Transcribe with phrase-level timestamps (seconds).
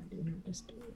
[0.00, 0.94] I do not disturb.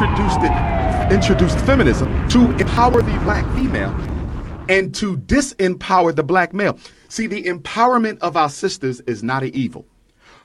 [0.00, 3.90] Introduced it, introduced feminism to empower the black female
[4.68, 6.78] and to disempower the black male.
[7.08, 9.86] See, the empowerment of our sisters is not an evil.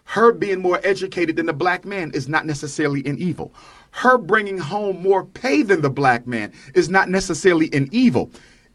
[0.05, 3.53] Her being more educated than the black man is not necessarily an evil.
[3.91, 8.31] Her bringing home more pay than the black man is not necessarily an evil.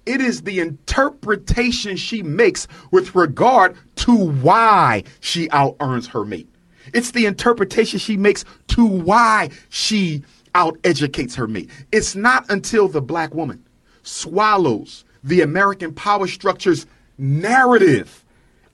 [0.06, 6.48] It is the interpretation she makes with regard to why she out earns her mate.
[6.94, 10.22] It's the interpretation she makes to why she
[10.54, 11.70] out educates her mate.
[11.92, 13.64] It's not until the black woman
[14.02, 16.86] swallows the American power structure's
[17.18, 18.24] narrative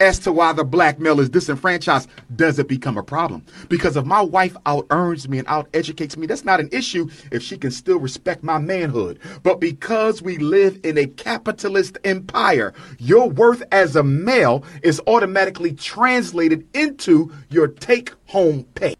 [0.00, 3.44] as to why the black male is disenfranchised does it become a problem.
[3.68, 7.08] Because if my wife out earns me and out educates me, that's not an issue
[7.30, 9.18] if she can still respect my manhood.
[9.42, 15.72] But because we live in a capitalist empire, your worth as a male is automatically
[15.72, 18.96] translated into your take home pay.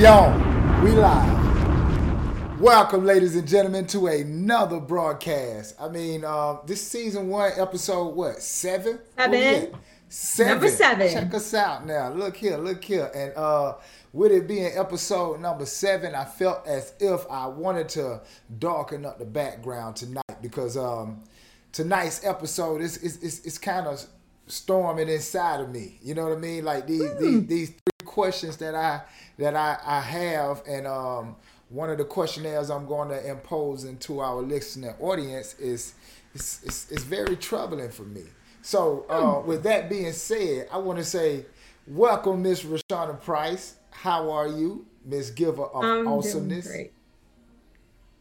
[0.00, 0.82] We on.
[0.82, 2.58] We live.
[2.58, 5.74] Welcome, ladies and gentlemen, to another broadcast.
[5.78, 8.40] I mean, uh, this season one, episode what?
[8.40, 8.98] Seven?
[9.18, 9.30] Seven.
[9.30, 9.74] Where we at?
[10.08, 10.52] Seven.
[10.52, 11.12] Number seven.
[11.12, 12.08] Check us out now.
[12.14, 13.10] Look here, look here.
[13.14, 13.74] And uh,
[14.14, 18.22] with it being episode number seven, I felt as if I wanted to
[18.58, 21.24] darken up the background tonight because um,
[21.72, 24.02] tonight's episode is is is, is kind of
[24.46, 25.98] storming inside of me.
[26.02, 26.64] You know what I mean?
[26.64, 29.02] Like these these, these three questions that I
[29.38, 31.36] that I, I have and um
[31.68, 35.94] one of the questionnaires I'm going to impose into our listening audience is
[36.34, 38.24] it's, it's, it's very troubling for me.
[38.62, 41.46] So uh, with that being said, I want to say
[41.86, 43.76] welcome Miss Rashana Price.
[43.92, 46.64] How are you, Miss Giver of I'm Awesomeness?
[46.64, 46.92] doing great.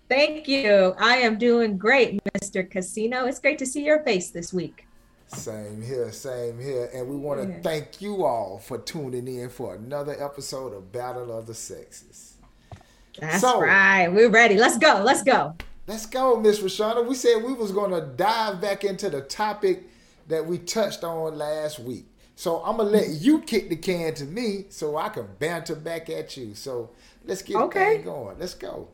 [0.07, 0.93] Thank you.
[0.99, 2.69] I am doing great, Mr.
[2.69, 3.25] Casino.
[3.25, 4.85] It's great to see your face this week.
[5.33, 6.89] Same here, same here.
[6.93, 7.61] And we want to Yeah.
[7.61, 12.33] thank you all for tuning in for another episode of Battle of the Sexes.
[13.19, 14.07] That's So- right.
[14.07, 14.57] We're ready.
[14.57, 15.01] Let's go.
[15.03, 15.53] Let's go.
[15.87, 17.05] Let's go, Miss Rashana.
[17.07, 19.83] We said we was gonna dive back into the topic
[20.27, 22.05] that we touched on last week.
[22.35, 26.09] So I'm gonna let you kick the can to me so I can banter back
[26.09, 26.55] at you.
[26.55, 26.89] So
[27.25, 27.97] let's get Okay.
[27.99, 28.37] going.
[28.39, 28.87] Let's go.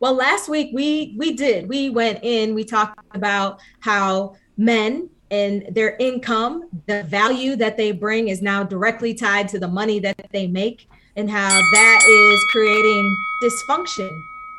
[0.00, 1.68] Well, last week we we did.
[1.68, 7.92] We went in, we talked about how men and their income, the value that they
[7.92, 12.44] bring is now directly tied to the money that they make and how that is
[12.50, 14.10] creating dysfunction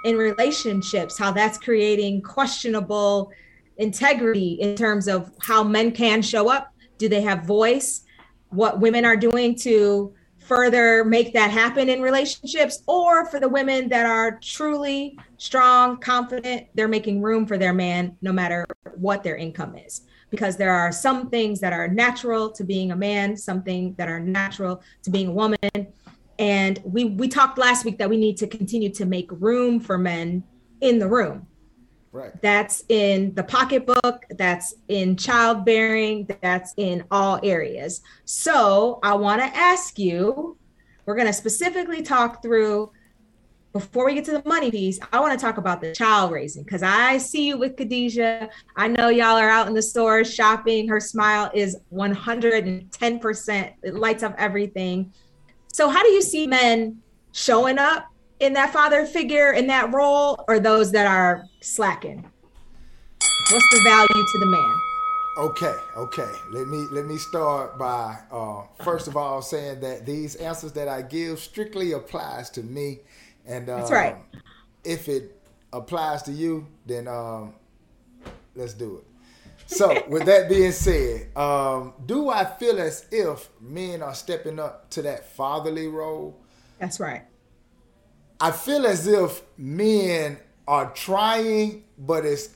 [0.03, 3.31] in relationships, how that's creating questionable
[3.77, 6.73] integrity in terms of how men can show up.
[6.97, 8.03] Do they have voice?
[8.49, 13.87] What women are doing to further make that happen in relationships, or for the women
[13.89, 19.37] that are truly strong, confident, they're making room for their man no matter what their
[19.37, 20.01] income is.
[20.29, 24.19] Because there are some things that are natural to being a man, something that are
[24.19, 25.59] natural to being a woman.
[26.37, 29.97] And we we talked last week that we need to continue to make room for
[29.97, 30.43] men
[30.81, 31.47] in the room.
[32.11, 32.41] Right.
[32.41, 38.01] That's in the pocketbook, that's in childbearing, that's in all areas.
[38.25, 40.57] So I want to ask you,
[41.05, 42.91] we're going to specifically talk through,
[43.71, 46.63] before we get to the money piece, I want to talk about the child raising
[46.63, 48.49] because I see you with Khadijah.
[48.75, 50.87] I know y'all are out in the stores shopping.
[50.87, 55.13] Her smile is 110%, it lights up everything.
[55.71, 56.99] So, how do you see men
[57.31, 58.07] showing up
[58.39, 62.25] in that father figure in that role or those that are slacking?
[63.51, 64.75] What's the value to the man?
[65.37, 66.31] Okay, okay.
[66.51, 70.87] Let me let me start by uh, first of all saying that these answers that
[70.87, 72.99] I give strictly applies to me,
[73.49, 74.15] and uh, that's right.
[74.83, 75.41] If it
[75.73, 77.53] applies to you, then um,
[78.55, 79.05] let's do it.
[79.65, 84.89] So, with that being said, um, do I feel as if men are stepping up
[84.91, 86.39] to that fatherly role?
[86.79, 87.23] That's right.
[88.39, 92.49] I feel as if men are trying, but it's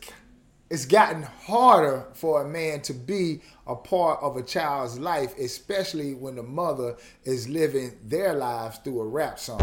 [0.70, 6.16] it's gotten harder for a man to be a part of a child's life, especially
[6.16, 9.60] when the mother is living their lives through a rap song.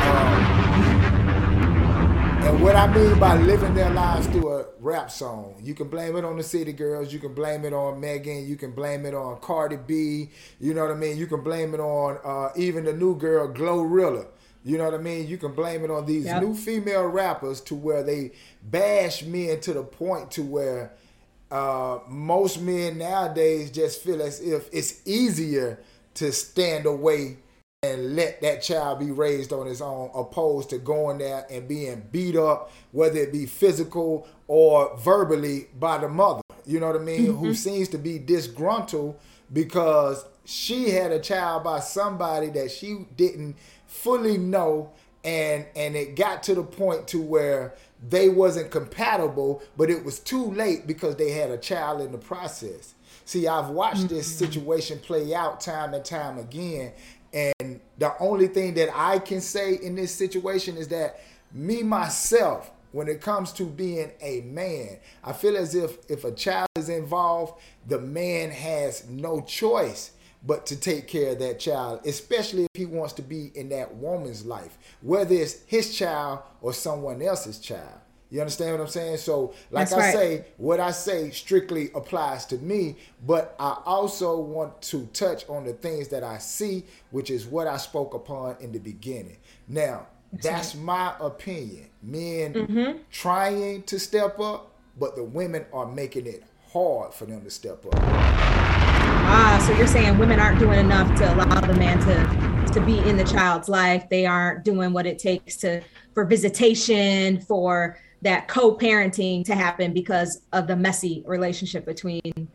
[0.00, 0.62] Um,
[2.44, 6.16] and what I mean by living their lives through a rap song, you can blame
[6.16, 9.14] it on the City Girls, you can blame it on Megan, you can blame it
[9.14, 10.30] on Cardi B,
[10.60, 11.16] you know what I mean?
[11.16, 14.26] You can blame it on uh, even the new girl, Glorilla.
[14.64, 15.26] You know what I mean?
[15.26, 16.40] You can blame it on these yep.
[16.40, 18.30] new female rappers to where they
[18.62, 20.92] bash men to the point to where
[21.50, 25.78] uh, most men nowadays just feel as if it's easier
[26.14, 27.38] to stand away
[27.84, 32.00] and let that child be raised on his own, opposed to going there and being
[32.12, 36.42] beat up, whether it be physical or verbally by the mother.
[36.64, 37.26] You know what I mean?
[37.26, 37.44] Mm-hmm.
[37.44, 39.18] Who seems to be disgruntled
[39.52, 43.56] because she had a child by somebody that she didn't
[43.86, 44.92] fully know
[45.24, 47.74] and and it got to the point to where
[48.08, 52.18] they wasn't compatible but it was too late because they had a child in the
[52.18, 52.94] process
[53.24, 54.44] see i've watched this mm-hmm.
[54.46, 56.90] situation play out time and time again
[57.32, 61.20] and the only thing that I can say in this situation is that
[61.52, 66.32] me myself, when it comes to being a man, I feel as if if a
[66.32, 70.12] child is involved, the man has no choice
[70.44, 73.94] but to take care of that child, especially if he wants to be in that
[73.94, 78.00] woman's life, whether it's his child or someone else's child.
[78.32, 79.18] You understand what I'm saying?
[79.18, 80.14] So, like That's I right.
[80.14, 82.96] say, what I say strictly applies to me,
[83.26, 87.66] but I also want to touch on the things that I see, which is what
[87.66, 89.36] I spoke upon in the beginning.
[89.68, 91.90] Now, that's, my opinion.
[92.00, 92.98] Men mm-hmm.
[93.10, 96.42] trying to step up, but the women are making it
[96.72, 98.00] hard for them to step up.
[99.24, 102.98] Ah, so you're saying women aren't doing enough to allow the man to to be
[103.00, 104.08] in the child's life.
[104.08, 105.82] They aren't doing what it takes to
[106.14, 112.48] for visitation, for that co-parenting to happen because of the messy relationship between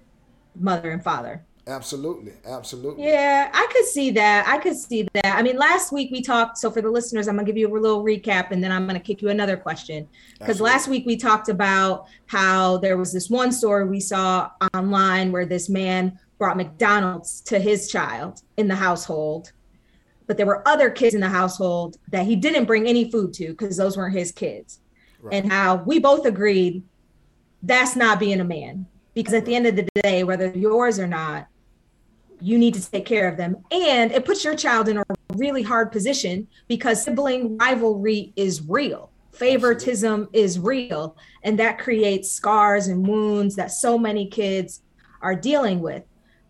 [0.55, 1.45] mother and father.
[1.67, 3.03] Absolutely, absolutely.
[3.03, 4.47] Yeah, I could see that.
[4.47, 5.35] I could see that.
[5.35, 6.57] I mean, last week we talked.
[6.57, 9.01] So for the listeners, I'm gonna give you a little recap, and then I'm gonna
[9.01, 10.07] kick you another question.
[10.39, 15.33] Because last week we talked about how there was this one story we saw online
[15.33, 19.51] where this man brought McDonald's to his child in the household,
[20.25, 23.49] but there were other kids in the household that he didn't bring any food to
[23.49, 24.79] because those weren't his kids
[25.27, 25.43] right.
[25.43, 26.83] and how we both agreed
[27.63, 28.85] that's not being a man.
[29.13, 31.47] Because at the end of the day whether yours or not
[32.39, 33.57] you need to take care of them.
[33.71, 35.03] And it puts your child in a
[35.35, 39.11] really hard position because sibling rivalry is real.
[39.33, 40.39] Favoritism Absolutely.
[40.39, 41.17] is real.
[41.43, 44.81] And that creates scars and wounds that so many kids
[45.21, 46.03] are dealing with.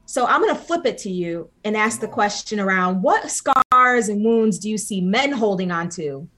[0.09, 4.07] So i'm going to flip it to you and ask the question around what scars
[4.07, 6.29] and wounds do you see men holding on to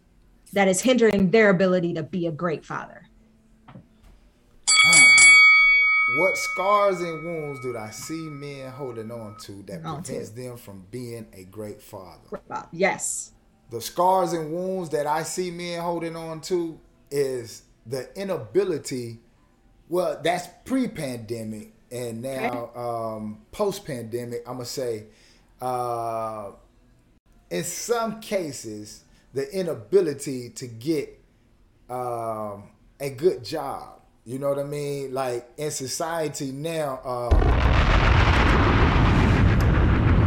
[0.54, 3.10] that is hindering their ability to be a great father?
[6.18, 10.36] What scars and wounds do I see men holding on to that on prevents to.
[10.36, 12.42] them from being a great father?
[12.72, 13.32] Yes.
[13.70, 16.80] The scars and wounds that I see men holding on to
[17.12, 19.20] is the inability.
[19.88, 24.42] Well, that's pre-pandemic, and now um, post-pandemic.
[24.48, 25.06] I'm gonna say,
[25.62, 26.52] uh,
[27.52, 29.04] in some cases,
[29.34, 31.20] the inability to get
[31.90, 32.70] um,
[33.00, 34.02] a good job.
[34.26, 35.14] You know what I mean?
[35.14, 37.32] Like in society now, um,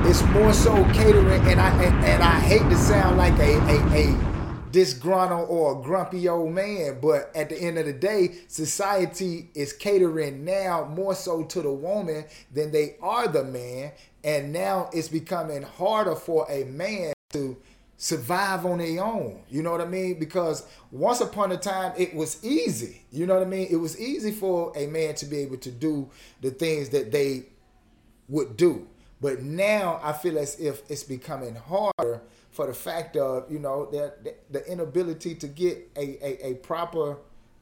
[0.06, 3.78] it's more so catering, and I and, and I hate to sound like a, a,
[3.94, 4.32] a
[4.72, 9.72] disgruntled or a grumpy old man, but at the end of the day, society is
[9.72, 13.92] catering now more so to the woman than they are the man,
[14.24, 17.56] and now it's becoming harder for a man to
[17.96, 19.42] survive on their own.
[19.48, 20.18] You know what I mean?
[20.18, 23.02] Because once upon a time it was easy.
[23.10, 23.68] You know what I mean?
[23.70, 27.44] It was easy for a man to be able to do the things that they
[28.28, 28.88] would do.
[29.20, 33.86] But now I feel as if it's becoming harder for the fact of, you know,
[33.86, 34.12] the,
[34.50, 37.18] the inability to get a, a, a proper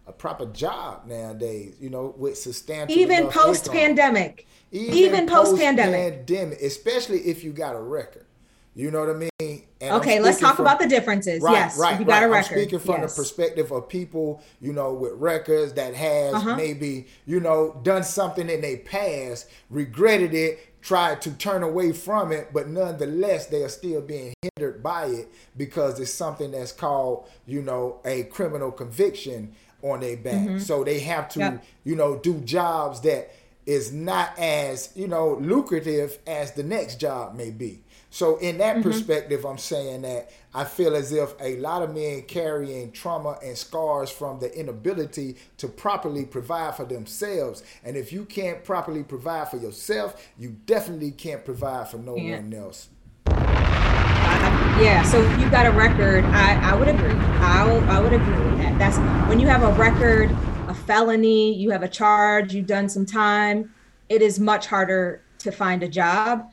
[0.06, 4.46] a proper job nowadays, you know, with substantial even post pandemic.
[4.72, 5.56] Even, even post.
[5.56, 8.24] Pandemic, especially if you got a record.
[8.74, 9.62] You know what I mean?
[9.80, 11.42] And okay, let's talk from, about the differences.
[11.42, 12.24] Right, yes, right, you got right.
[12.24, 12.54] a record.
[12.54, 13.14] I'm speaking from yes.
[13.14, 16.56] the perspective of people, you know, with records that has uh-huh.
[16.56, 22.32] maybe, you know, done something in their past, regretted it, tried to turn away from
[22.32, 27.28] it, but nonetheless they are still being hindered by it because it's something that's called,
[27.46, 30.34] you know, a criminal conviction on their back.
[30.34, 30.58] Mm-hmm.
[30.58, 31.64] So they have to, yep.
[31.84, 33.30] you know, do jobs that
[33.66, 37.82] is not as, you know, lucrative as the next job may be.
[38.10, 38.82] So in that mm-hmm.
[38.82, 43.56] perspective, I'm saying that I feel as if a lot of men carrying trauma and
[43.56, 47.62] scars from the inability to properly provide for themselves.
[47.84, 52.40] And if you can't properly provide for yourself, you definitely can't provide for no yeah.
[52.40, 52.88] one else.
[53.28, 57.12] yeah, so if you've got a record, I, I would agree.
[57.12, 58.76] I, I would agree with that.
[58.76, 58.98] That's
[59.28, 60.32] when you have a record,
[60.66, 63.72] a felony, you have a charge, you've done some time,
[64.08, 66.50] it is much harder to find a job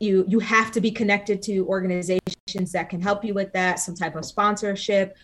[0.00, 3.94] you you have to be connected to organizations that can help you with that some
[3.94, 5.16] type of sponsorship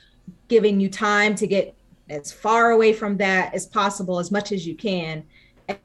[0.49, 1.75] giving you time to get
[2.11, 5.25] as far away from that as possible as much as you can.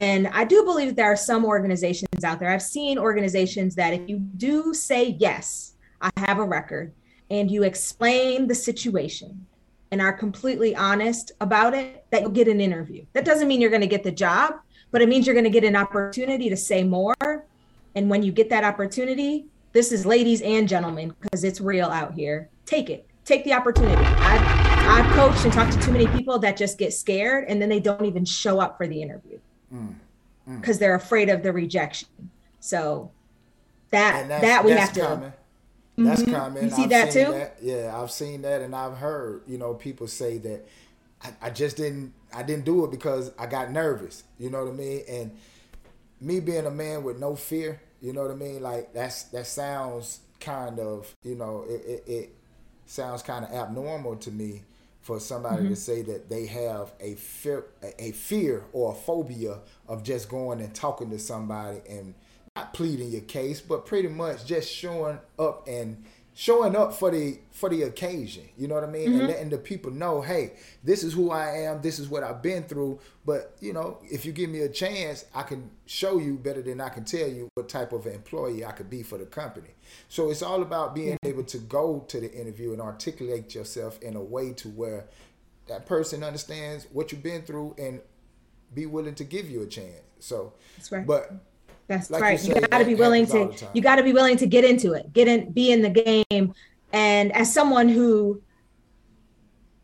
[0.00, 2.50] And i do believe that there are some organizations out there.
[2.50, 6.92] I've seen organizations that if you do say yes i have a record
[7.30, 9.46] and you explain the situation
[9.90, 13.04] and are completely honest about it that you'll get an interview.
[13.12, 14.54] That doesn't mean you're going to get the job
[14.90, 17.46] but it means you're going to get an opportunity to say more
[17.94, 22.14] and when you get that opportunity, this is ladies and gentlemen, because it's real out
[22.14, 22.48] here.
[22.66, 23.06] Take it.
[23.24, 24.02] Take the opportunity.
[24.02, 27.68] I've, I've coached and talked to too many people that just get scared and then
[27.68, 29.38] they don't even show up for the interview
[29.70, 29.86] because
[30.48, 30.78] mm, mm.
[30.78, 32.08] they're afraid of the rejection.
[32.60, 33.10] So
[33.90, 35.00] that that we have to.
[35.00, 35.32] Common.
[35.98, 36.34] That's mm-hmm.
[36.34, 36.64] common.
[36.64, 37.32] You see I've that too?
[37.32, 37.56] That.
[37.60, 40.66] Yeah, I've seen that, and I've heard you know people say that
[41.22, 44.24] I, I just didn't I didn't do it because I got nervous.
[44.38, 45.02] You know what I mean?
[45.08, 45.36] And
[46.20, 48.62] me being a man with no fear, you know what I mean?
[48.62, 52.34] Like that's that sounds kind of, you know, it, it, it
[52.86, 54.62] sounds kind of abnormal to me
[55.02, 55.70] for somebody mm-hmm.
[55.70, 57.64] to say that they have a fear,
[57.98, 59.58] a fear or a phobia
[59.88, 62.14] of just going and talking to somebody and
[62.56, 67.38] not pleading your case, but pretty much just showing up and showing up for the
[67.50, 69.08] for the occasion you know what i mean?
[69.08, 69.18] Mm-hmm.
[69.20, 70.52] and letting the people know hey
[70.84, 72.98] this is who i am this is what i've been through.
[73.26, 76.80] But you know if you give me a chance i can show you better than
[76.80, 79.70] i can tell you what type of employee i could be for the company.
[80.08, 84.16] So it's all about being able to go to the interview and articulate yourself in
[84.16, 85.06] a way to where
[85.68, 88.00] that person understands what you've been through and
[88.74, 90.02] be willing to give you a chance.
[90.18, 91.06] So that's right.
[91.06, 91.32] but
[91.90, 92.42] that's like right.
[92.42, 93.52] You, you got to be willing to.
[93.74, 95.12] You got to be willing to get into it.
[95.12, 95.50] Get in.
[95.50, 96.54] Be in the game.
[96.92, 98.40] And as someone who,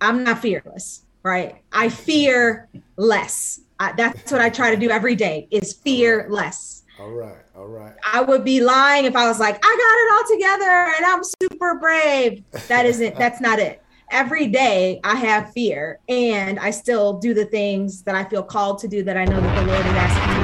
[0.00, 1.56] I'm not fearless, right?
[1.72, 3.60] I fear less.
[3.80, 5.48] I, that's what I try to do every day.
[5.50, 6.84] Is fear less.
[7.00, 7.42] All right.
[7.56, 7.94] All right.
[8.04, 11.22] I would be lying if I was like, I got it all together and I'm
[11.42, 12.44] super brave.
[12.68, 13.16] That isn't.
[13.18, 13.82] that's not it
[14.12, 18.78] every day I have fear and I still do the things that I feel called
[18.78, 20.35] to do that I know that the Lord is asking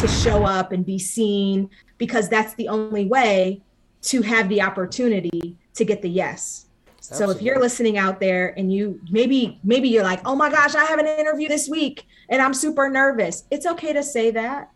[0.00, 3.62] to show up and be seen because that's the only way
[4.02, 6.66] to have the opportunity to get the yes.
[6.98, 7.34] Absolutely.
[7.34, 10.74] So if you're listening out there and you maybe maybe you're like, "Oh my gosh,
[10.74, 14.70] I have an interview this week and I'm super nervous." It's okay to say that.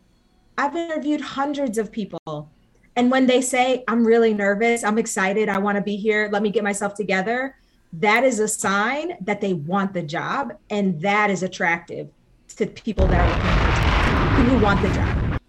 [0.58, 2.50] I've interviewed hundreds of people
[2.96, 6.42] and when they say, "I'm really nervous, I'm excited, I want to be here, let
[6.42, 7.56] me get myself together."
[8.00, 12.08] that is a sign that they want the job and that is attractive
[12.56, 13.53] to people that are looking for people
[14.44, 15.40] who want the job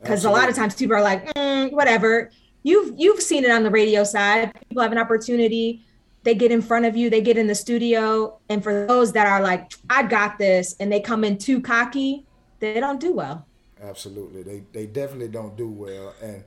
[0.00, 2.30] because a lot of times people are like mm, whatever.
[2.62, 4.52] You've you've seen it on the radio side.
[4.68, 5.84] People have an opportunity.
[6.24, 7.10] They get in front of you.
[7.10, 8.38] They get in the studio.
[8.48, 12.26] And for those that are like i got this and they come in too cocky
[12.60, 13.46] they don't do well.
[13.82, 14.42] Absolutely.
[14.42, 16.14] They they definitely don't do well.
[16.22, 16.44] And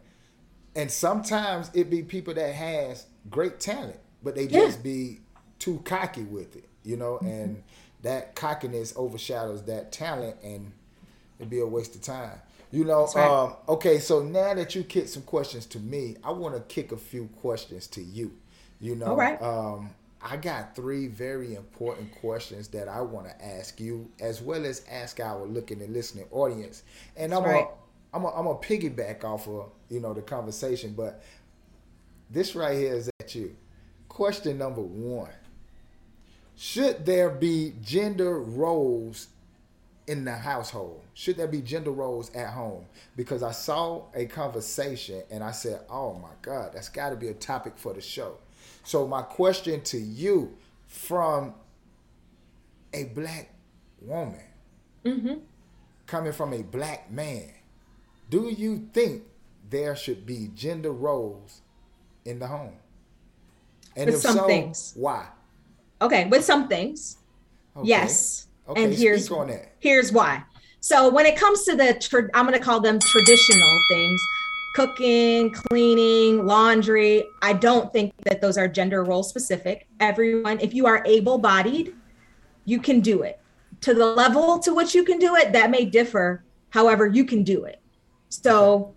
[0.76, 4.84] and sometimes it be people that has great talent but they just yeah.
[4.84, 5.20] be
[5.60, 7.28] too cocky with it, you know, mm-hmm.
[7.28, 7.64] and
[8.02, 10.74] that cockiness overshadows that talent, and
[11.40, 12.40] it'd be a waste of time.
[12.72, 13.30] You know, right.
[13.30, 16.92] um, okay, so now that you kicked some questions to me, I want to kick
[16.92, 18.34] a few questions to you.
[18.82, 19.42] You know, All right.
[19.42, 24.66] um, I got three very important questions that I want to ask you, as well
[24.66, 26.84] as ask our looking and listening audience.
[27.16, 27.66] And I'm right.
[27.66, 31.24] a, I'm a, I'm a piggyback off of you know the conversation, but
[32.30, 33.56] this right here is at you.
[34.10, 35.32] Question number one
[36.56, 39.28] should there be gender roles
[40.08, 41.02] in the household?
[41.14, 42.86] Should there be gender roles at home?
[43.16, 47.30] Because I saw a conversation and I said, oh my God, that's got to be
[47.30, 48.38] a topic for the show.
[48.84, 50.56] So, my question to you
[50.88, 51.56] from
[52.94, 53.50] a black
[54.02, 54.42] woman
[55.04, 55.36] mm-hmm.
[56.06, 57.50] coming from a black man,
[58.30, 59.24] do you think
[59.70, 61.62] there should be gender roles
[62.26, 62.76] in the home?
[63.96, 64.94] And With if some so, things.
[64.96, 65.28] why?
[66.02, 67.18] Okay, with some things,
[67.76, 67.88] Okay.
[67.90, 68.48] yes.
[68.68, 69.76] Okay, and here's speak on that.
[69.80, 70.44] here's why.
[70.80, 74.22] So when it comes to the, tra- I'm going to call them traditional things,
[74.76, 77.26] cooking, cleaning, laundry.
[77.42, 79.88] I don't think that those are gender role specific.
[80.00, 81.96] Everyone, if you are able-bodied,
[82.66, 83.40] you can do it.
[83.82, 86.44] To the level to which you can do it, that may differ.
[86.70, 87.80] However, you can do it.
[88.30, 88.94] So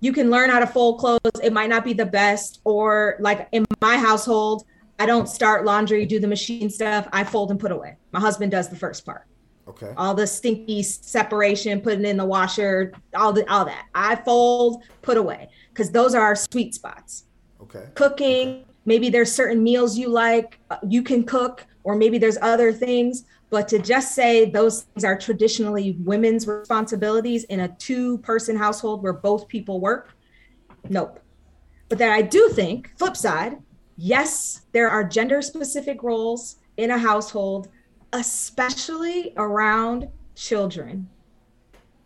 [0.00, 1.40] you can learn how to fold clothes.
[1.42, 4.64] It might not be the best, or like in my household,
[4.98, 7.08] I don't start laundry, do the machine stuff.
[7.12, 7.96] I fold and put away.
[8.12, 9.26] My husband does the first part
[9.68, 9.92] Okay.
[9.96, 13.86] all the stinky separation, putting in the washer, all the all that.
[13.94, 17.24] I fold, put away because those are our sweet spots.
[17.60, 17.84] Okay.
[17.94, 22.72] Cooking, maybe there's certain meals you like, uh, you can cook, or maybe there's other
[22.72, 23.24] things.
[23.50, 29.12] But to just say those things are traditionally women's responsibilities in a two-person household where
[29.12, 30.14] both people work,
[30.88, 31.20] nope.
[31.88, 33.58] But that I do think, flip side,
[33.96, 37.68] yes, there are gender-specific roles in a household
[38.12, 41.08] especially around children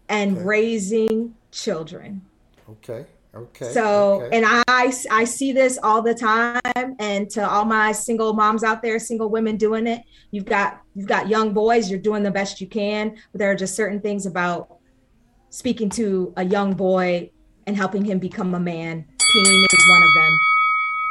[0.09, 0.45] and Okay.
[0.45, 2.23] raising children.
[2.69, 3.05] Okay.
[3.33, 3.73] Okay.
[3.73, 4.37] So, okay.
[4.37, 8.83] and I I see this all the time and to all my single moms out
[8.83, 12.61] there, single women doing it, you've got you've got young boys, you're doing the best
[12.61, 14.79] you can, but there are just certain things about
[15.51, 17.31] speaking to a young boy
[17.69, 19.05] and helping him become a man.
[19.33, 20.50] Peeing is one of them.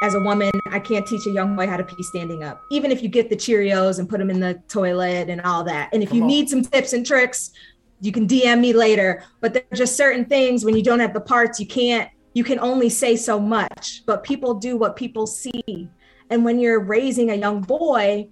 [0.02, 2.64] As a woman, I can't teach a young boy how to pee standing up.
[2.72, 5.90] Even if you get the Cheerios and put them in the toilet and all that.
[5.92, 6.28] And if Come you on.
[6.30, 7.52] need some tips and tricks,
[8.00, 9.24] you can DM me later.
[9.42, 12.46] But there are just certain things when you don't have the parts, you can't, you
[12.46, 14.04] can only say so much.
[14.06, 15.90] But people do what people see.
[16.30, 18.30] And when you're raising a young boy,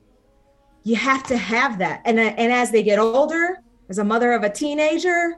[0.83, 2.01] you have to have that.
[2.05, 5.36] And, uh, and as they get older, as a mother of a teenager,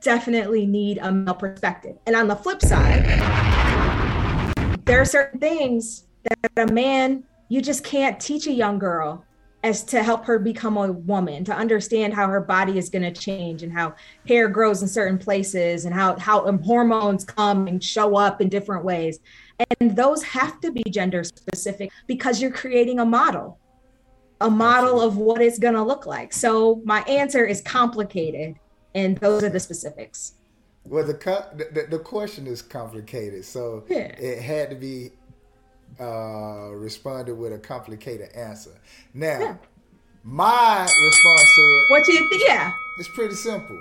[0.00, 1.96] definitely need a male perspective.
[2.06, 3.04] And on the flip side,
[4.84, 9.24] there are certain things that a man, you just can't teach a young girl
[9.62, 13.10] as to help her become a woman, to understand how her body is going to
[13.10, 13.94] change and how
[14.28, 18.84] hair grows in certain places and how, how hormones come and show up in different
[18.84, 19.20] ways.
[19.80, 23.58] And those have to be gender specific because you're creating a model,
[24.42, 26.34] a model of what it's going to look like.
[26.34, 28.56] So my answer is complicated,
[28.94, 30.34] and those are the specifics.
[30.84, 31.14] Well, the,
[31.72, 34.08] the the- question is complicated, so Yeah.
[34.18, 35.12] it had to be
[36.00, 38.72] uh, responded with a complicated answer.
[39.14, 39.56] Now, Yeah.
[40.24, 42.42] my response to it What you think?
[42.46, 42.72] Yeah.
[42.98, 43.80] It's pretty simple.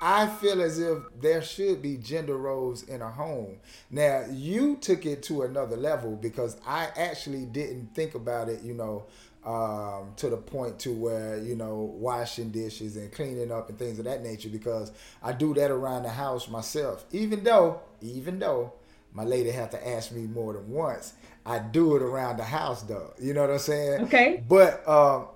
[0.00, 3.58] I feel as if there should be gender roles in a home.
[3.90, 8.74] Now, you took it to another level because I actually didn't think about it, you
[8.74, 9.04] know,
[9.44, 13.98] um, to the point to where, you know, washing dishes and cleaning up and things
[13.98, 17.04] of that nature because I do that around the house myself.
[17.12, 18.72] Even though, even though
[19.12, 22.82] my lady had to ask me more than once, I do it around the house
[22.82, 23.14] though.
[23.20, 24.02] You know what I'm saying?
[24.04, 24.44] Okay.
[24.48, 25.26] But um,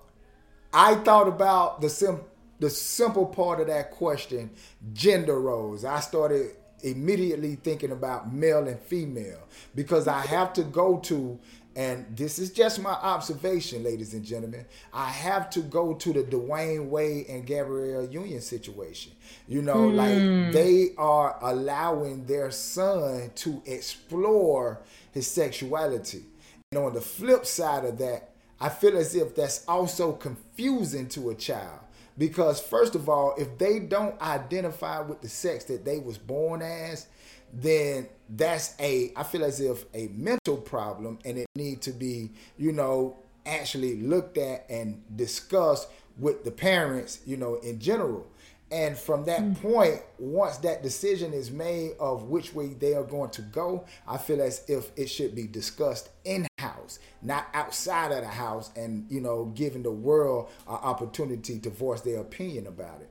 [0.72, 2.20] I thought about the sim-
[2.58, 4.50] the simple part of that question,
[4.92, 5.84] gender roles.
[5.84, 9.40] I started immediately thinking about male and female
[9.74, 11.38] because I have to go to
[11.76, 14.64] and this is just my observation, ladies and gentlemen.
[14.94, 19.12] I have to go to the Dwyane Wade and Gabrielle Union situation.
[19.46, 20.50] You know, like hmm.
[20.52, 24.80] they are allowing their son to explore
[25.12, 26.24] his sexuality.
[26.72, 31.28] And on the flip side of that, I feel as if that's also confusing to
[31.28, 31.80] a child
[32.16, 36.62] because first of all, if they don't identify with the sex that they was born
[36.62, 37.06] as,
[37.52, 42.30] then that's a I feel as if a mental problem and it need to be,
[42.58, 48.26] you know, actually looked at and discussed with the parents, you know, in general.
[48.70, 49.62] And from that mm.
[49.62, 54.18] point, once that decision is made of which way they are going to go, I
[54.18, 59.06] feel as if it should be discussed in house, not outside of the house, and
[59.08, 63.10] you know, giving the world an opportunity to voice their opinion about it.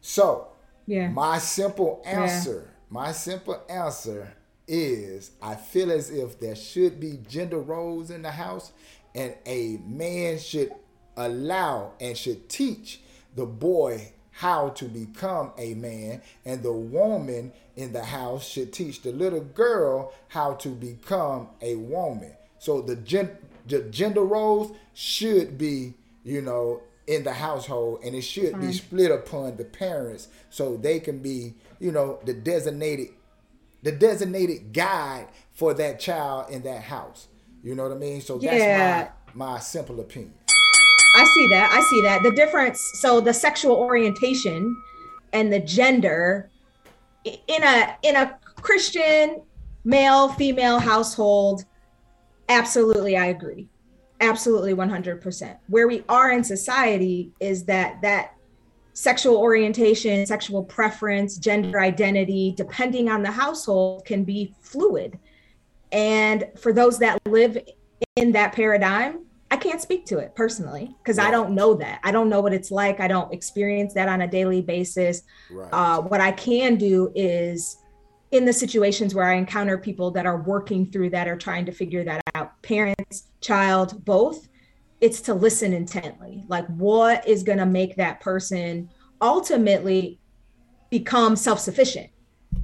[0.00, 0.48] So,
[0.86, 1.08] Yeah.
[1.08, 4.34] my simple answer, my simple answer
[4.68, 8.72] is I feel as if there should be gender roles in the house,
[9.14, 10.72] and a man should
[11.16, 13.00] allow and should teach
[13.34, 19.00] the boy how to become a man, and the woman in the house should teach
[19.02, 22.32] the little girl how to become a woman.
[22.58, 28.22] So the, gen- the gender roles should be, you know, in the household, and it
[28.22, 28.72] should be mm-hmm.
[28.72, 33.08] split upon the parents so they can be, you know, the designated,
[33.86, 37.28] the designated guide for that child in that house.
[37.62, 38.20] You know what I mean?
[38.20, 39.10] So that's Yeah.
[39.36, 40.34] my my simple opinion.
[41.14, 41.70] I see that.
[41.72, 42.24] I see that.
[42.24, 42.80] The difference.
[43.00, 44.76] So the sexual orientation
[45.32, 46.50] and the gender
[47.24, 49.42] in a in a Christian
[49.84, 51.64] male female household,
[52.48, 53.68] Absolutely, I agree.
[54.20, 55.58] Absolutely, 100%.
[55.68, 58.35] Where we are in society is that that
[58.96, 65.18] sexual orientation, sexual preference, gender identity, depending on the household, can be fluid.
[65.92, 67.58] And for those that live
[68.16, 71.28] in that paradigm, I can't speak to it personally because right.
[71.28, 72.00] I don't know that.
[72.04, 72.98] I don't know what it's like.
[72.98, 75.24] I don't experience that on a daily basis.
[75.50, 75.68] Right.
[75.70, 77.76] Uh, what I can do is
[78.30, 81.72] in the situations where I encounter people that are working through that or trying to
[81.72, 84.48] figure that out, parents, child, both,
[85.00, 86.44] it's to listen intently.
[86.48, 90.18] Like, what is going to make that person ultimately
[90.90, 92.10] become self sufficient,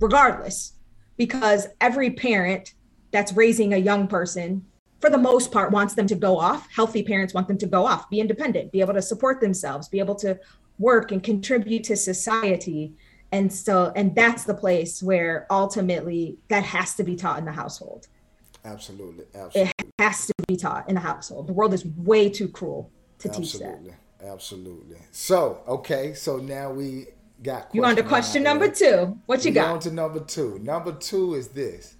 [0.01, 0.75] regardless?
[1.17, 2.75] Because every parent
[3.11, 4.65] that's raising a young person,
[5.01, 6.69] for the most part, wants them to go off.
[6.75, 9.99] Healthy parents want them to go off, be independent, be able to support themselves, be
[9.99, 10.39] able to
[10.79, 12.95] work and contribute to society
[13.33, 17.53] and so and that's the place where ultimately that has to be taught in the
[17.53, 18.07] household
[18.65, 21.47] absolutely absolutely it has to be taught in the household.
[21.47, 23.51] The world is way too cruel to absolutely.
[23.51, 24.27] teach that.
[24.27, 24.97] Absolutely.
[25.11, 27.07] So okay so now we
[27.43, 29.19] got you on to question number two.
[29.27, 29.71] What you we got?
[29.71, 30.59] on to number two.
[30.61, 31.95] Number two is this.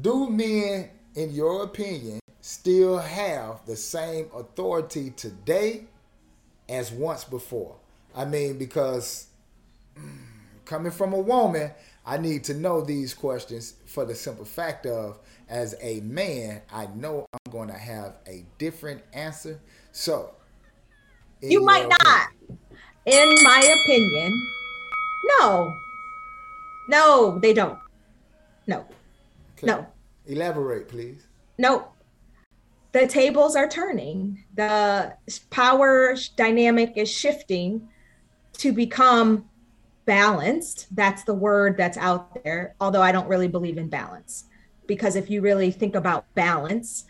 [0.00, 5.84] Do men in your opinion still have the same authority today
[6.68, 7.76] as once before?
[8.14, 9.26] I mean because
[9.98, 10.18] mm,
[10.64, 11.72] coming from a woman,
[12.06, 15.18] I need to know these questions for the simple fact of,
[15.50, 19.60] as a man, I know I'm going to have a different answer.
[19.92, 20.30] So,
[21.42, 22.28] you might opinion, not.
[23.06, 24.46] In my opinion,
[25.38, 25.76] no.
[26.88, 27.78] No, they don't.
[28.66, 28.84] No.
[29.56, 29.66] Okay.
[29.66, 29.86] No.
[30.26, 31.26] Elaborate, please.
[31.58, 31.88] No.
[32.92, 34.44] The tables are turning.
[34.54, 35.14] The
[35.50, 37.88] power dynamic is shifting
[38.54, 39.48] to become
[40.04, 40.94] balanced.
[40.94, 44.44] That's the word that's out there, although I don't really believe in balance.
[44.90, 47.04] Because if you really think about balance,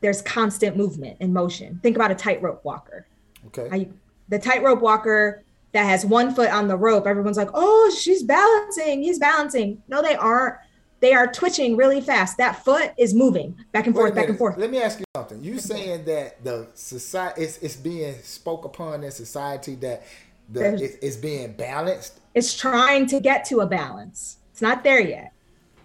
[0.00, 1.78] there's constant movement and motion.
[1.82, 3.06] Think about a tightrope walker.
[3.48, 3.68] Okay.
[3.70, 3.88] I,
[4.30, 9.02] the tightrope walker that has one foot on the rope, everyone's like, oh, she's balancing,
[9.02, 9.82] he's balancing.
[9.88, 10.56] No, they aren't.
[11.00, 12.38] They are twitching really fast.
[12.38, 14.56] That foot is moving back and forth, back and forth.
[14.56, 15.44] Let me ask you something.
[15.44, 20.02] You saying that the society it's, it's being spoke upon in society that
[20.48, 24.38] the it, it's being balanced It's trying to get to a balance.
[24.50, 25.34] It's not there yet.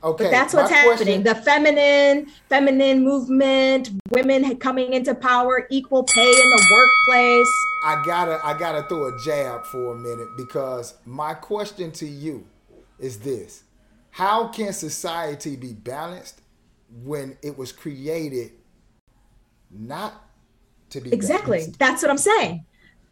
[0.04, 0.26] Okay.
[0.26, 1.24] But that's what's happening.
[1.24, 7.50] Question, the feminine, feminine movement, women coming into power, equal pay in the workplace.
[7.86, 12.46] I gotta, I gotta throw a jab for a minute because my question to you
[13.00, 13.64] is this:
[14.12, 16.42] How can society be balanced
[17.04, 18.52] when it was created
[19.72, 20.14] not
[20.90, 21.60] to be exactly?
[21.60, 21.80] Balanced?
[21.80, 22.66] That's what I'm saying.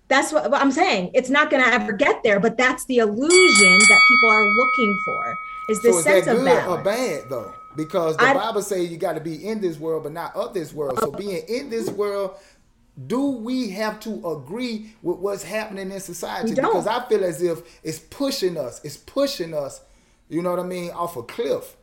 [0.09, 1.11] That's what, what I'm saying.
[1.13, 4.99] It's not going to ever get there, but that's the illusion that people are looking
[5.05, 5.37] for.
[5.71, 6.67] Is this so is sense that good of balance.
[6.67, 7.53] or bad though?
[7.75, 10.53] Because the I, Bible says you got to be in this world, but not of
[10.53, 10.99] this world.
[10.99, 12.35] So being in this world,
[13.07, 16.53] do we have to agree with what's happening in society?
[16.53, 18.81] Because I feel as if it's pushing us.
[18.83, 19.81] It's pushing us.
[20.29, 20.91] You know what I mean?
[20.91, 21.77] Off a cliff.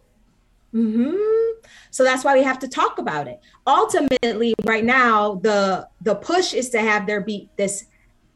[0.75, 1.17] Mm-hmm.
[1.91, 3.41] So that's why we have to talk about it.
[3.67, 7.87] Ultimately, right now, the the push is to have there be this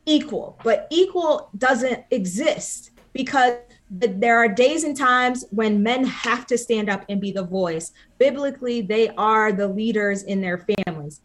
[0.07, 3.55] equal, but equal doesn't exist because
[3.92, 7.92] there are days and times when men have to stand up and be the voice.
[8.18, 11.20] Biblically, they are the leaders in their families.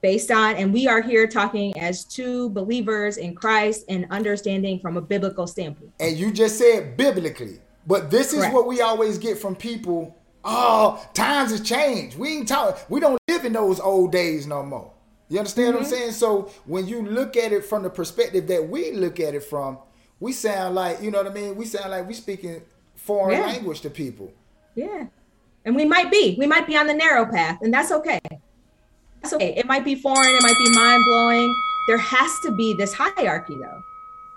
[0.00, 4.96] Based on, and we are here talking as two believers in Christ and understanding from
[4.96, 5.92] a biblical standpoint.
[6.00, 8.54] And you just said biblically, but this is Correct.
[8.54, 10.16] what we always get from people.
[10.44, 12.16] Oh, times have changed.
[12.16, 12.80] We ain't talking.
[12.88, 14.92] We don't live in those old days no more.
[15.28, 15.82] You understand mm-hmm.
[15.82, 16.02] what I'm mm-hmm.
[16.02, 16.12] saying?
[16.12, 19.78] So when you look at it from the perspective that we look at it from,
[20.20, 21.56] we sound like, you know what I mean?
[21.56, 22.62] We sound like we speaking
[22.94, 23.46] foreign yeah.
[23.46, 24.32] language to people.
[24.74, 25.06] Yeah.
[25.64, 26.36] And we might be.
[26.38, 28.20] We might be on the narrow path, and that's okay.
[29.20, 29.54] That's okay.
[29.56, 31.54] It might be foreign, it might be mind blowing.
[31.88, 33.80] There has to be this hierarchy though.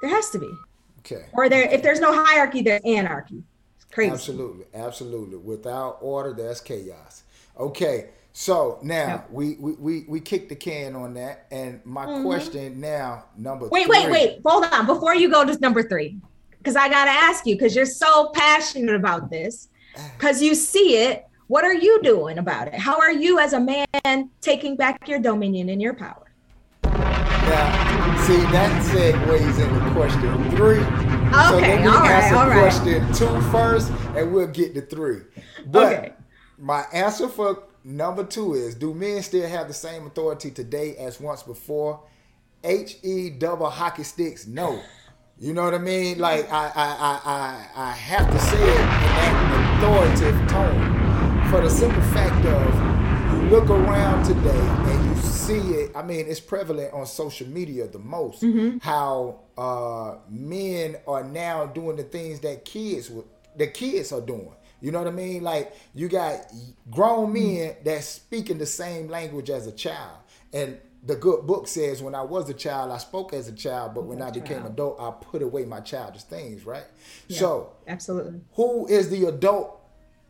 [0.02, 0.52] There has to be.
[1.00, 1.26] Okay.
[1.34, 3.44] Or there if there's no hierarchy, there's anarchy.
[3.76, 4.12] It's crazy.
[4.12, 4.66] Absolutely.
[4.74, 5.38] Absolutely.
[5.38, 7.24] Without order, there's chaos.
[7.60, 8.10] Okay.
[8.34, 12.24] So now we, we we we kicked the can on that, and my mm-hmm.
[12.24, 13.68] question now number.
[13.68, 14.06] Wait, three.
[14.06, 14.42] wait, wait!
[14.46, 16.18] Hold on before you go to number three,
[16.60, 19.70] because I gotta ask you because you're so passionate about this,
[20.18, 21.26] because you see it.
[21.48, 22.76] What are you doing about it?
[22.76, 26.32] How are you as a man taking back your dominion and your power?
[26.84, 30.78] Now, see that segues into question three.
[30.78, 32.60] Okay, so let me all right, answer all right.
[32.60, 35.22] question two first, and we'll get to three.
[35.66, 36.14] But okay.
[36.60, 41.20] my answer for Number two is Do men still have the same authority today as
[41.20, 42.02] once before?
[42.64, 44.82] H E double hockey sticks, no.
[45.42, 46.20] You know what I mean?
[46.20, 51.00] Like I I I I, I have to say it in that authoritative tone
[51.50, 52.76] for the simple fact of
[53.34, 57.88] you look around today and you see it, I mean, it's prevalent on social media
[57.88, 58.44] the most.
[58.44, 58.78] Mm-hmm.
[58.80, 64.52] How uh, men are now doing the things that kids would, the kids are doing.
[64.82, 65.44] You know what I mean?
[65.44, 66.52] Like you got
[66.90, 70.18] grown men that speaking the same language as a child,
[70.54, 73.94] and the good book says, when I was a child, I spoke as a child,
[73.96, 76.84] but when I became adult, I put away my childish things, right?
[77.28, 78.42] Yeah, so, absolutely.
[78.56, 79.80] Who is the adult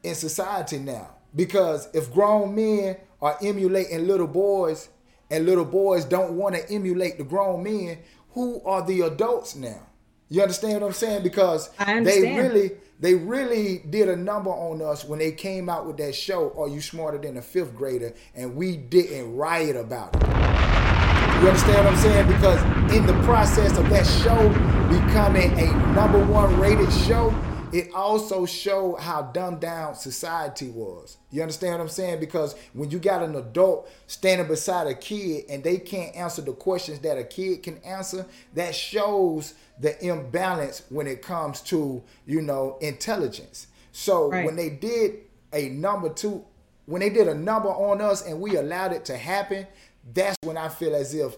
[0.04, 1.10] in society now?
[1.36, 4.90] Because if grown men are emulating little boys
[5.32, 8.00] and little boys don't want to emulate the grown men,
[8.32, 9.88] who are the adults now?
[10.30, 11.24] You understand what I'm saying?
[11.24, 15.96] Because they really they really did a number on us when they came out with
[15.98, 18.14] that show, Are You Smarter Than a Fifth Grader?
[18.36, 20.22] And we didn't riot about it.
[20.22, 22.28] You understand what I'm saying?
[22.28, 22.62] Because
[22.94, 24.50] in the process of that show
[24.90, 27.34] becoming a number one rated show,
[27.71, 31.17] it also showed how dumbed down society was.
[31.32, 32.19] You understand what I'm saying?
[32.19, 36.53] Because when you got an adult standing beside a kid and they can't answer the
[36.53, 42.41] questions that a kid can answer, that shows the imbalance when it comes to, you
[42.41, 43.67] know, intelligence.
[43.91, 44.45] So right.
[44.45, 45.17] when they did
[45.53, 46.45] a number two,
[46.86, 49.67] when they did a number on us and we allowed it to happen,
[50.13, 51.38] that's when I feel as if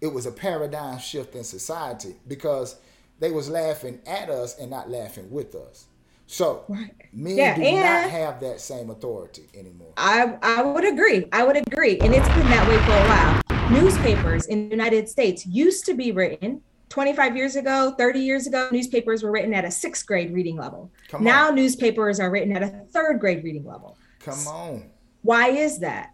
[0.00, 2.76] it was a paradigm shift in society because
[3.22, 5.86] they was laughing at us and not laughing with us.
[6.26, 6.64] So
[7.12, 9.92] men yeah, do not have that same authority anymore.
[9.96, 11.26] I I would agree.
[11.30, 11.98] I would agree.
[12.00, 13.70] And it's been that way for a while.
[13.70, 18.68] Newspapers in the United States used to be written 25 years ago, 30 years ago,
[18.72, 20.90] newspapers were written at a sixth grade reading level.
[21.08, 21.54] Come now on.
[21.54, 23.96] newspapers are written at a third grade reading level.
[24.18, 24.90] Come on.
[25.22, 26.10] Why is that?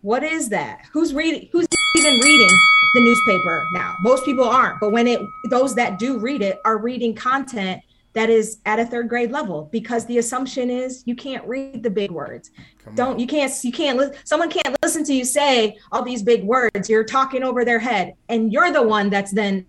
[0.00, 0.86] What is that?
[0.92, 1.48] Who's reading?
[1.52, 2.58] Who's even reading
[2.96, 3.94] the newspaper now.
[4.00, 7.82] Most people aren't, but when it those that do read it are reading content
[8.14, 11.90] that is at a third grade level because the assumption is you can't read the
[11.90, 12.50] big words.
[12.82, 13.18] Come Don't on.
[13.18, 16.88] you can't you can't li- someone can't listen to you say all these big words.
[16.88, 19.66] You're talking over their head and you're the one that's then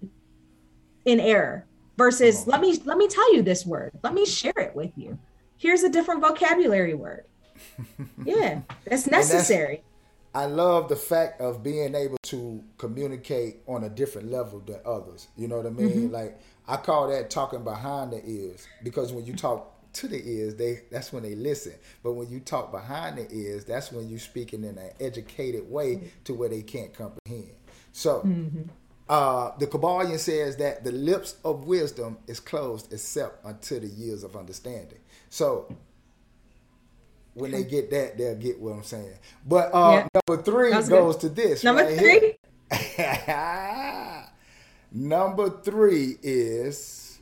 [1.03, 1.65] in error
[1.97, 3.91] versus let me let me tell you this word.
[4.03, 5.19] Let me share it with you.
[5.57, 7.25] Here's a different vocabulary word.
[8.23, 9.83] yeah, that's necessary.
[10.37, 15.29] I love the fact of being able to communicate on a different level than others.
[15.35, 15.89] You know what I mean?
[15.89, 16.13] Mm-hmm.
[16.13, 20.53] Like I call that talking behind the ears because when you talk to the ears,
[20.53, 21.73] they that's when they listen.
[22.03, 26.11] But when you talk behind the ears, that's when you're speaking in an educated way
[26.25, 27.55] to where they can't comprehend.
[27.91, 28.69] So mm-hmm.
[29.09, 34.23] uh, the Kybalion says that the lips of wisdom is closed except until the years
[34.23, 34.99] of understanding.
[35.31, 35.75] So
[37.37, 39.13] when they get that, they'll get what I'm saying.
[39.45, 40.07] But uh, yeah.
[40.13, 41.19] number three goes good.
[41.19, 41.63] to this.
[41.63, 42.35] Number right three.
[44.91, 47.19] number three is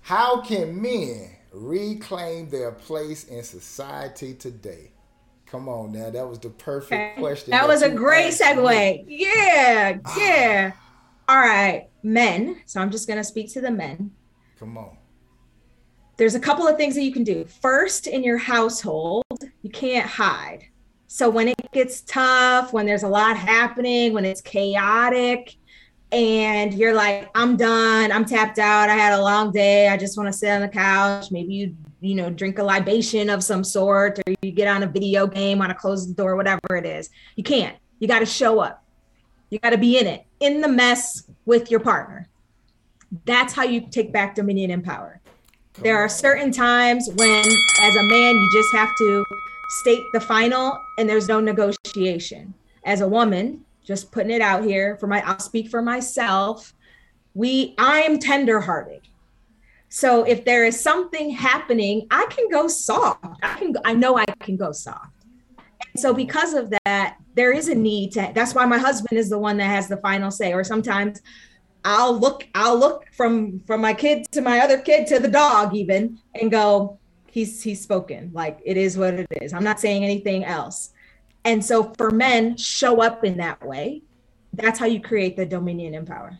[0.00, 4.92] how can men reclaim their place in society today?
[5.46, 7.20] Come on now, that was the perfect okay.
[7.20, 7.50] question.
[7.50, 9.06] That, that was a great segue.
[9.06, 9.06] Me.
[9.06, 10.72] Yeah, yeah.
[11.28, 12.60] All right, men.
[12.64, 14.12] So I'm just gonna speak to the men.
[14.58, 14.97] Come on
[16.18, 17.44] there's a couple of things that you can do.
[17.62, 19.24] First, in your household,
[19.62, 20.66] you can't hide.
[21.06, 25.56] So when it gets tough, when there's a lot happening, when it's chaotic,
[26.10, 30.16] and you're like, I'm done, I'm tapped out, I had a long day, I just
[30.16, 31.30] want to sit on the couch.
[31.30, 34.86] Maybe you, you know, drink a libation of some sort, or you get on a
[34.86, 37.10] video game, want to close the door, whatever it is.
[37.36, 37.76] You can't.
[38.00, 38.84] You got to show up.
[39.50, 42.28] You got to be in it, in the mess with your partner.
[43.24, 45.20] That's how you take back dominion and power.
[45.80, 47.44] There are certain times when,
[47.82, 49.24] as a man, you just have to
[49.80, 52.52] state the final and there's no negotiation.
[52.84, 56.74] As a woman, just putting it out here for my, I'll speak for myself.
[57.34, 59.02] We, I am tenderhearted.
[59.88, 63.24] So if there is something happening, I can go soft.
[63.42, 65.12] I can, I know I can go soft.
[65.58, 69.30] And so because of that, there is a need to, that's why my husband is
[69.30, 70.52] the one that has the final say.
[70.52, 71.22] Or sometimes
[71.84, 75.74] I'll look I'll look from from my kid to my other kid to the dog
[75.74, 76.98] even and go
[77.30, 79.52] he's he's spoken like it is what it is.
[79.52, 80.92] I'm not saying anything else.
[81.44, 84.02] And so for men show up in that way.
[84.52, 86.38] That's how you create the dominion and power.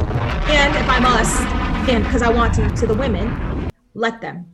[0.00, 1.42] And if I must,
[1.88, 4.46] and because I want to to the women, let them.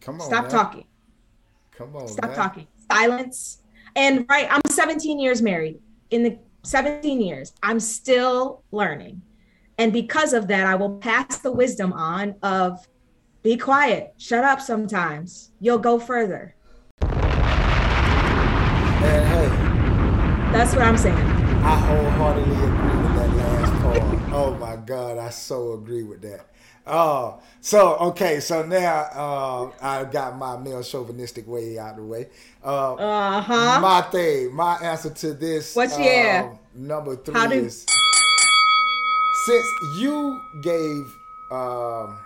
[0.00, 0.26] Come on.
[0.26, 0.50] Stop man.
[0.50, 0.84] talking.
[1.72, 2.06] Come on.
[2.06, 2.34] Stop man.
[2.36, 2.66] talking.
[2.90, 3.58] Silence.
[3.96, 5.80] And right, I'm 17 years married.
[6.10, 9.20] In the 17 years, I'm still learning
[9.82, 12.86] and because of that, I will pass the wisdom on of
[13.42, 15.50] be quiet, shut up sometimes.
[15.58, 16.54] You'll go further.
[17.00, 17.10] And
[19.26, 19.48] hey,
[20.52, 21.16] that's what I'm saying.
[21.16, 24.02] I wholeheartedly agree with that last part.
[24.32, 26.46] oh my God, I so agree with that.
[26.86, 32.02] Uh, so okay, so now uh, I got my male chauvinistic way out of the
[32.04, 32.28] way.
[32.64, 33.80] Uh Uh-huh.
[33.80, 35.74] My thing, my answer to this.
[35.74, 37.84] What's uh, your- number three How do- is
[39.46, 39.66] since
[39.98, 41.04] you gave
[41.50, 42.18] um,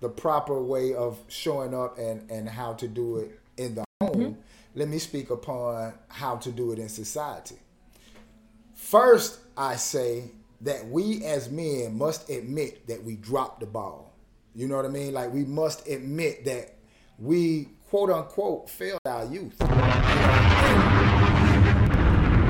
[0.00, 4.12] the proper way of showing up and and how to do it in the home,
[4.14, 4.32] Mm-hmm.
[4.74, 7.56] let me speak upon how to do it in society.
[8.74, 14.12] First, I say that we as men must admit that we dropped the ball.
[14.54, 15.12] You know what I mean?
[15.14, 16.74] Like we must admit that
[17.18, 19.56] we quote unquote failed our youth.
[19.60, 19.70] And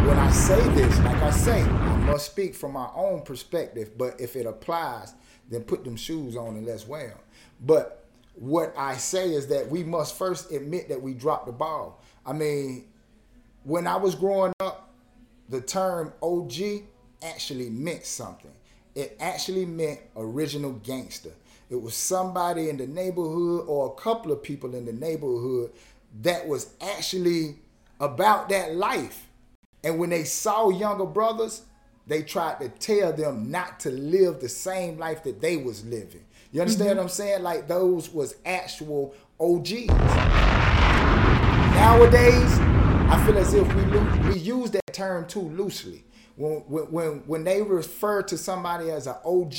[0.06, 1.62] when I say this, like I say,
[2.02, 5.14] must speak from my own perspective, but if it applies,
[5.48, 7.18] then put them shoes on and let's wear them.
[7.60, 12.02] But what I say is that we must first admit that we dropped the ball.
[12.24, 12.86] I mean,
[13.64, 14.90] when I was growing up,
[15.48, 16.52] the term OG
[17.22, 18.50] actually meant something.
[18.94, 21.32] It actually meant original gangster.
[21.70, 25.72] It was somebody in the neighborhood or a couple of people in the neighborhood
[26.22, 27.56] that was actually
[28.00, 29.28] about that life.
[29.84, 31.62] And when they saw younger brothers,
[32.06, 36.24] they tried to tell them not to live the same life that they was living.
[36.50, 37.42] You understand what I'm saying?
[37.42, 39.86] Like those was actual OGs.
[41.74, 42.58] Nowadays,
[43.10, 46.04] I feel as if we lo- we use that term too loosely.
[46.36, 49.54] When, when when when they refer to somebody as an OG,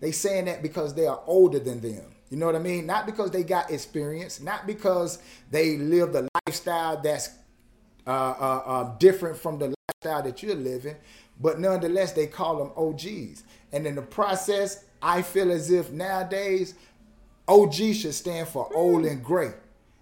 [0.00, 2.04] they saying that because they are older than them.
[2.30, 2.86] You know what I mean?
[2.86, 5.18] Not because they got experience, not because
[5.50, 7.28] they live the lifestyle that's
[8.06, 10.96] uh, uh, uh, different from the lifestyle that you're living,
[11.40, 13.44] but nonetheless they call them OGs.
[13.72, 16.74] And in the process, I feel as if nowadays
[17.48, 18.76] OG should stand for hmm.
[18.76, 19.52] old and gray,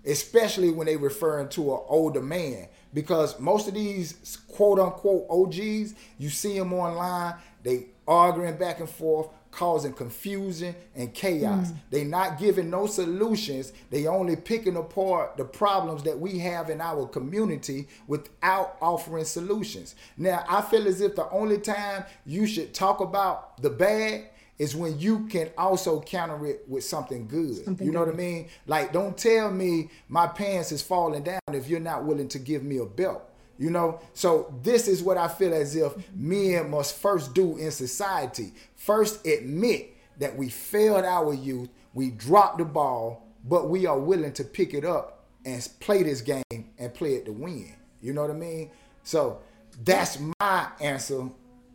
[0.05, 2.69] especially when they referring to an older man.
[2.93, 8.91] Because most of these quote unquote OGs, you see them online, they arguing back and
[8.91, 11.71] forth, causing confusion and chaos.
[11.71, 11.77] Hmm.
[11.91, 13.73] They not giving no solutions.
[13.91, 19.95] They only picking apart the problems that we have in our community without offering solutions.
[20.17, 24.77] Now, I feel as if the only time you should talk about the bad is
[24.77, 27.65] when you can also counter it with something good.
[27.65, 28.15] Something you know good.
[28.15, 28.49] what I mean?
[28.67, 32.63] Like, don't tell me my pants is falling down if you're not willing to give
[32.63, 33.23] me a belt.
[33.61, 37.71] You know, so this is what I feel as if men must first do in
[37.71, 38.55] society.
[38.75, 44.33] First, admit that we failed our youth, we dropped the ball, but we are willing
[44.33, 47.75] to pick it up and play this game and play it to win.
[48.01, 48.71] You know what I mean?
[49.03, 49.43] So
[49.85, 51.29] that's my answer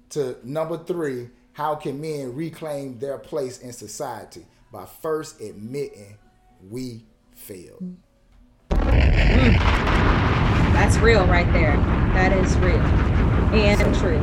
[0.09, 1.29] to number three.
[1.53, 4.43] How can men reclaim their place in society?
[4.71, 6.17] By first admitting
[6.67, 7.95] we failed.
[10.75, 11.75] That's real right there.
[12.13, 12.75] That is real
[13.55, 14.17] and true.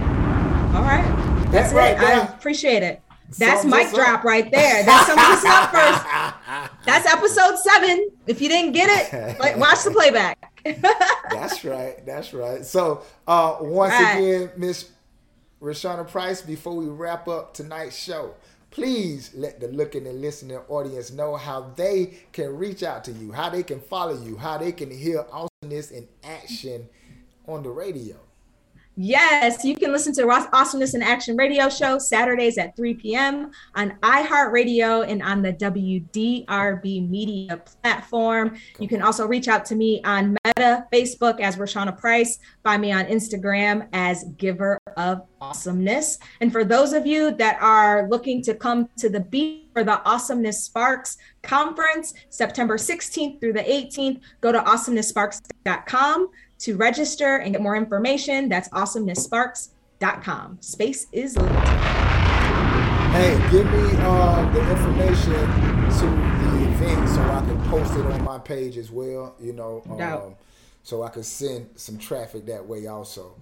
[0.76, 1.48] All right.
[1.50, 2.28] That's That right it.
[2.28, 3.00] I appreciate it.
[3.38, 4.84] That's mic drop right there.
[4.84, 6.84] That sums us up first.
[6.86, 8.10] That's episode seven.
[8.26, 10.38] If you didn't get it, like, watch the playback.
[11.30, 12.04] That's right.
[12.04, 12.64] That's right.
[12.66, 14.16] So uh, once Right.
[14.18, 14.90] again, Miss
[15.62, 18.34] Rashana Price, before we wrap up tonight's show,
[18.72, 23.30] please let the looking and listening audience know how they can reach out to you,
[23.30, 26.88] how they can follow you, how they can hear awesomeness in action
[27.46, 28.16] on the radio.
[28.96, 33.50] Yes, you can listen to Awesomeness in Action radio show Saturdays at 3 p.m.
[33.74, 38.54] on iHeartRadio and on the WDRB media platform.
[38.78, 42.92] You can also reach out to me on Meta, Facebook as Rashana Price, find me
[42.92, 46.18] on Instagram as Giver of Awesomeness.
[46.42, 50.02] And for those of you that are looking to come to the beat for the
[50.06, 56.28] Awesomeness Sparks conference, September 16th through the 18th, go to awesomeness.sparks.com
[56.62, 58.48] to register and get more information.
[58.48, 60.58] That's awesomeness.sparks.com.
[60.60, 61.58] Space is limited.
[63.12, 68.24] Hey, give me uh, the information to the event so I can post it on
[68.24, 69.34] my page as well.
[69.40, 70.34] You know, um,
[70.82, 73.34] so I can send some traffic that way also.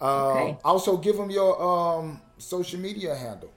[0.00, 0.56] Uh, Okay.
[0.64, 3.50] Also, give them your um, social media handle.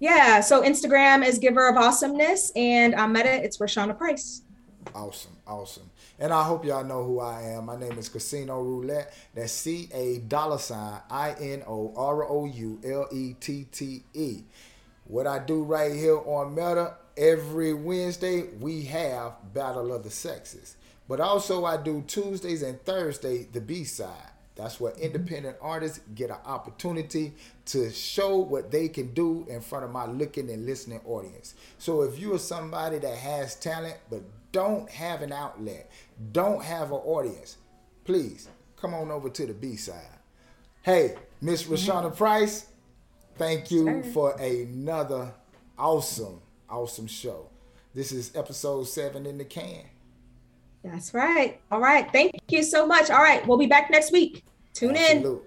[0.00, 4.42] Yeah, so Instagram is Giver of Awesomeness, and on Meta, it's Rashana Price.
[4.94, 5.90] Awesome, awesome.
[6.18, 7.66] And I hope y'all know who I am.
[7.66, 9.14] My name is Casino Roulette.
[9.34, 14.02] That's C A dollar sign I N O R O U L E T T
[14.14, 14.42] E.
[15.04, 20.76] What I do right here on Meta every Wednesday, we have Battle of the Sexes.
[21.08, 24.30] But also I do Tuesdays and Thursday the B side.
[24.56, 25.02] That's where mm-hmm.
[25.02, 27.32] independent artists get an opportunity
[27.66, 31.54] to show what they can do in front of my looking and listening audience.
[31.78, 34.22] So if you are somebody that has talent but
[34.52, 35.90] don't have an outlet,
[36.32, 37.56] don't have an audience,
[38.04, 39.96] please come on over to the B side.
[40.82, 41.74] Hey, Miss mm-hmm.
[41.74, 42.66] Rashana Price,
[43.36, 45.32] thank you for another
[45.78, 47.48] awesome, awesome show.
[47.94, 49.84] This is episode seven in the can.
[50.84, 51.60] That's right.
[51.70, 52.10] All right.
[52.10, 53.10] Thank you so much.
[53.10, 53.46] All right.
[53.46, 54.44] We'll be back next week.
[54.72, 55.42] Tune Absolute.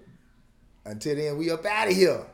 [0.84, 0.92] in.
[0.92, 2.26] Until then, we up out of here.